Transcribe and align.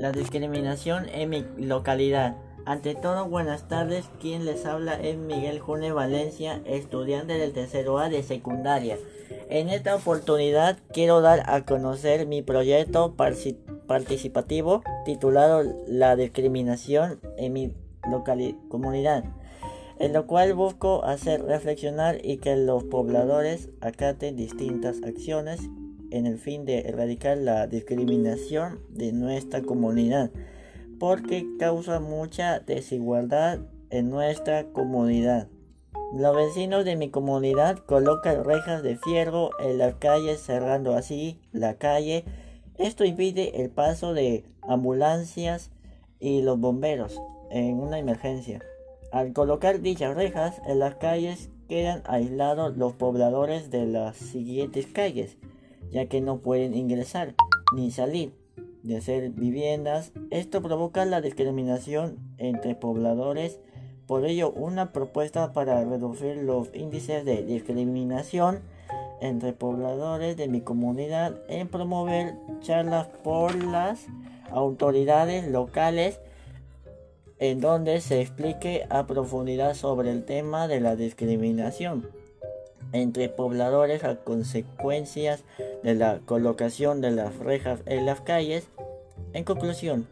la 0.00 0.12
discriminación 0.12 1.08
en 1.10 1.28
mi 1.28 1.44
localidad. 1.58 2.34
Ante 2.64 2.94
todo, 2.94 3.28
buenas 3.28 3.68
tardes. 3.68 4.06
Quien 4.18 4.46
les 4.46 4.64
habla 4.64 4.94
es 4.94 5.18
Miguel 5.18 5.60
June 5.60 5.92
Valencia, 5.92 6.62
estudiante 6.64 7.34
del 7.34 7.52
tercero 7.52 7.98
A 7.98 8.08
de 8.08 8.22
secundaria. 8.22 8.96
En 9.50 9.68
esta 9.68 9.94
oportunidad 9.94 10.78
quiero 10.92 11.20
dar 11.20 11.42
a 11.50 11.66
conocer 11.66 12.26
mi 12.26 12.40
proyecto 12.40 13.14
participativo 13.86 14.82
titulado 15.04 15.64
La 15.86 16.16
discriminación 16.16 17.20
en 17.36 17.52
mi 17.52 17.74
comunidad, 18.68 19.24
en 19.98 20.14
lo 20.14 20.26
cual 20.26 20.54
busco 20.54 21.04
hacer 21.04 21.42
reflexionar 21.42 22.24
y 22.24 22.38
que 22.38 22.56
los 22.56 22.84
pobladores 22.84 23.68
acaten 23.82 24.36
distintas 24.36 25.02
acciones 25.02 25.60
en 26.10 26.26
el 26.26 26.38
fin 26.38 26.64
de 26.64 26.80
erradicar 26.80 27.38
la 27.38 27.66
discriminación 27.66 28.80
de 28.88 29.12
nuestra 29.12 29.62
comunidad, 29.62 30.30
porque 30.98 31.46
causa 31.58 32.00
mucha 32.00 32.60
desigualdad 32.60 33.60
en 33.90 34.10
nuestra 34.10 34.64
comunidad. 34.72 35.48
Los 36.12 36.34
vecinos 36.34 36.84
de 36.84 36.96
mi 36.96 37.10
comunidad 37.10 37.78
colocan 37.78 38.44
rejas 38.44 38.82
de 38.82 38.96
fierro 38.96 39.50
en 39.60 39.78
las 39.78 39.94
calles 39.94 40.40
cerrando 40.40 40.94
así 40.94 41.40
la 41.52 41.74
calle. 41.74 42.24
Esto 42.78 43.04
impide 43.04 43.62
el 43.62 43.70
paso 43.70 44.12
de 44.12 44.44
ambulancias 44.62 45.70
y 46.18 46.42
los 46.42 46.58
bomberos 46.58 47.20
en 47.50 47.78
una 47.78 47.98
emergencia. 47.98 48.60
Al 49.12 49.32
colocar 49.32 49.80
dichas 49.80 50.16
rejas 50.16 50.60
en 50.66 50.80
las 50.80 50.96
calles 50.96 51.48
quedan 51.68 52.02
aislados 52.06 52.76
los 52.76 52.94
pobladores 52.94 53.70
de 53.70 53.86
las 53.86 54.16
siguientes 54.16 54.86
calles 54.86 55.36
ya 55.90 56.06
que 56.06 56.20
no 56.20 56.38
pueden 56.38 56.74
ingresar 56.74 57.34
ni 57.74 57.90
salir 57.90 58.32
de 58.82 59.00
ser 59.00 59.30
viviendas. 59.30 60.12
Esto 60.30 60.62
provoca 60.62 61.04
la 61.04 61.20
discriminación 61.20 62.18
entre 62.38 62.74
pobladores. 62.74 63.60
Por 64.06 64.24
ello, 64.24 64.50
una 64.50 64.92
propuesta 64.92 65.52
para 65.52 65.84
reducir 65.84 66.36
los 66.36 66.74
índices 66.74 67.24
de 67.24 67.42
discriminación 67.44 68.60
entre 69.20 69.52
pobladores 69.52 70.36
de 70.36 70.48
mi 70.48 70.62
comunidad 70.62 71.36
en 71.48 71.68
promover 71.68 72.34
charlas 72.60 73.08
por 73.22 73.62
las 73.62 74.06
autoridades 74.50 75.46
locales 75.46 76.20
en 77.38 77.60
donde 77.60 78.00
se 78.00 78.20
explique 78.20 78.86
a 78.90 79.06
profundidad 79.06 79.74
sobre 79.74 80.10
el 80.10 80.24
tema 80.24 80.68
de 80.68 80.80
la 80.80 80.96
discriminación 80.96 82.08
entre 82.92 83.28
pobladores 83.28 84.04
a 84.04 84.16
consecuencias 84.16 85.44
de 85.82 85.94
la 85.94 86.20
colocación 86.24 87.00
de 87.00 87.10
las 87.10 87.36
rejas 87.38 87.80
en 87.86 88.06
las 88.06 88.20
calles. 88.20 88.68
En 89.32 89.44
conclusión, 89.44 90.06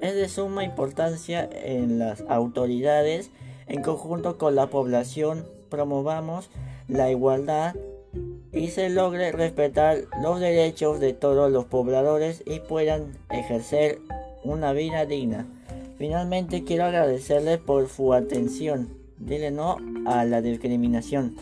es 0.00 0.14
de 0.14 0.28
suma 0.28 0.64
importancia 0.64 1.48
en 1.52 1.98
las 1.98 2.22
autoridades, 2.28 3.30
en 3.66 3.82
conjunto 3.82 4.36
con 4.36 4.54
la 4.54 4.68
población, 4.68 5.46
promovamos 5.70 6.50
la 6.88 7.10
igualdad 7.10 7.74
y 8.52 8.68
se 8.68 8.90
logre 8.90 9.32
respetar 9.32 9.98
los 10.22 10.40
derechos 10.40 11.00
de 11.00 11.12
todos 11.12 11.50
los 11.50 11.64
pobladores 11.64 12.42
y 12.46 12.60
puedan 12.60 13.16
ejercer 13.30 13.98
una 14.44 14.72
vida 14.72 15.06
digna. 15.06 15.46
Finalmente 15.98 16.64
quiero 16.64 16.84
agradecerles 16.84 17.58
por 17.58 17.88
su 17.88 18.12
atención. 18.12 18.90
Dile 19.18 19.50
no 19.50 19.78
a 20.06 20.24
la 20.24 20.42
discriminación. 20.42 21.36